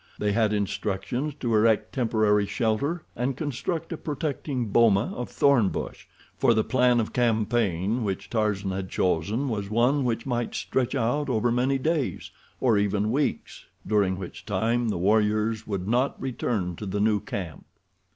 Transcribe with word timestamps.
They 0.17 0.31
had 0.31 0.51
instructions 0.51 1.35
to 1.41 1.53
erect 1.53 1.93
temporary 1.93 2.47
shelter 2.47 3.03
and 3.15 3.37
construct 3.37 3.93
a 3.93 3.97
protecting 3.97 4.69
boma 4.69 5.13
of 5.15 5.29
thorn 5.29 5.69
bush; 5.69 6.07
for 6.35 6.55
the 6.55 6.63
plan 6.63 6.99
of 6.99 7.13
campaign 7.13 8.03
which 8.03 8.27
Tarzan 8.27 8.71
had 8.71 8.89
chosen 8.89 9.47
was 9.47 9.69
one 9.69 10.03
which 10.03 10.25
might 10.25 10.55
stretch 10.55 10.95
out 10.95 11.29
over 11.29 11.51
many 11.51 11.77
days, 11.77 12.31
or 12.59 12.79
even 12.79 13.11
weeks, 13.11 13.65
during 13.85 14.17
which 14.17 14.43
time 14.43 14.89
the 14.89 14.97
warriors 14.97 15.67
would 15.67 15.87
not 15.87 16.19
return 16.19 16.75
to 16.77 16.87
the 16.87 16.99
new 16.99 17.19
camp. 17.19 17.67